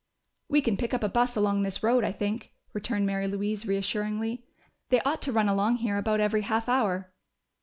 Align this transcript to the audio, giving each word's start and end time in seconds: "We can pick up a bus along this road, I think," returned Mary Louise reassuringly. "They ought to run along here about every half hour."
"We 0.49 0.63
can 0.63 0.77
pick 0.77 0.95
up 0.95 1.03
a 1.03 1.07
bus 1.09 1.35
along 1.35 1.61
this 1.61 1.83
road, 1.83 2.03
I 2.03 2.11
think," 2.11 2.53
returned 2.73 3.05
Mary 3.05 3.27
Louise 3.27 3.67
reassuringly. 3.67 4.43
"They 4.89 4.99
ought 5.01 5.21
to 5.21 5.31
run 5.31 5.47
along 5.47 5.75
here 5.75 5.99
about 5.99 6.19
every 6.19 6.41
half 6.41 6.67
hour." 6.67 7.13